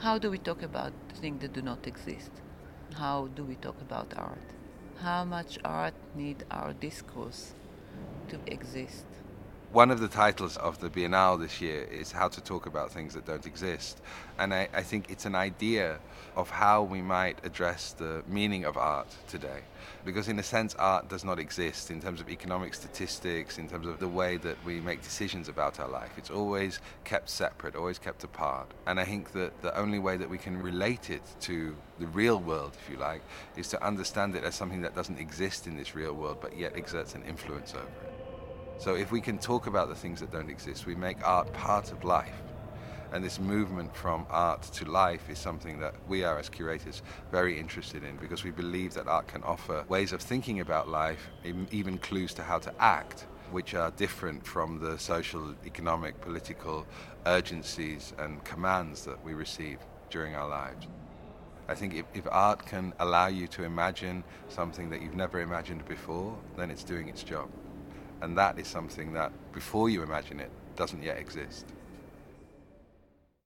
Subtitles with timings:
[0.00, 2.42] How do we talk about things that do not exist?
[2.94, 4.54] How do we talk about art?
[4.94, 7.54] How much art need our discourse
[8.28, 9.06] to exist?
[9.72, 13.14] One of the titles of the Biennale this year is How to Talk About Things
[13.14, 14.00] That Don't Exist.
[14.36, 16.00] And I, I, think it's an idea
[16.34, 19.60] of how we might address the meaning of art today.
[20.04, 23.86] Because, in a sense, art does not exist in terms of economic statistics, in terms
[23.86, 26.10] of the way that we make decisions about our life.
[26.18, 28.72] It's always kept separate, always kept apart.
[28.88, 32.40] And I think that the only way that we can relate it to the real
[32.40, 33.22] world, if you like,
[33.56, 36.72] is to understand it as something that doesn't exist in this real world but yet
[36.74, 38.19] exerts an influence over it.
[38.80, 41.92] So if we can talk about the things that don't exist, we make art part
[41.92, 42.42] of life.
[43.12, 47.60] And this movement from art to life is something that we are, as curators, very
[47.60, 51.28] interested in because we believe that art can offer ways of thinking about life,
[51.70, 56.86] even clues to how to act, which are different from the social, economic, political
[57.26, 59.76] urgencies and commands that we receive
[60.08, 60.86] during our lives.
[61.68, 65.84] I think if, if art can allow you to imagine something that you've never imagined
[65.84, 67.50] before, then it's doing its job.
[68.22, 71.66] And that is something that, before you imagine it, doesn't yet exist.